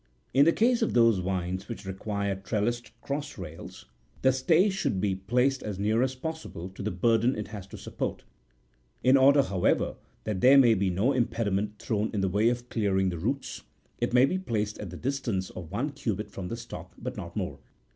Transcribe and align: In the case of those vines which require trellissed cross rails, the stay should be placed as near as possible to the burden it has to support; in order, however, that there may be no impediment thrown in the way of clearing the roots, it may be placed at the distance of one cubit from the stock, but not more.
In 0.33 0.45
the 0.45 0.51
case 0.51 0.81
of 0.81 0.93
those 0.95 1.19
vines 1.19 1.69
which 1.69 1.85
require 1.85 2.35
trellissed 2.35 2.89
cross 3.03 3.37
rails, 3.37 3.85
the 4.23 4.31
stay 4.33 4.67
should 4.67 4.99
be 4.99 5.13
placed 5.13 5.61
as 5.61 5.77
near 5.77 6.01
as 6.01 6.15
possible 6.15 6.69
to 6.69 6.81
the 6.81 6.89
burden 6.89 7.35
it 7.35 7.49
has 7.49 7.67
to 7.67 7.77
support; 7.77 8.23
in 9.03 9.15
order, 9.15 9.43
however, 9.43 9.97
that 10.23 10.41
there 10.41 10.57
may 10.57 10.73
be 10.73 10.89
no 10.89 11.13
impediment 11.13 11.77
thrown 11.77 12.09
in 12.15 12.21
the 12.21 12.29
way 12.29 12.49
of 12.49 12.67
clearing 12.67 13.09
the 13.09 13.19
roots, 13.19 13.61
it 13.99 14.11
may 14.11 14.25
be 14.25 14.39
placed 14.39 14.79
at 14.79 14.89
the 14.89 14.97
distance 14.97 15.51
of 15.51 15.69
one 15.71 15.91
cubit 15.91 16.31
from 16.31 16.47
the 16.47 16.57
stock, 16.57 16.95
but 16.97 17.15
not 17.15 17.35
more. 17.35 17.59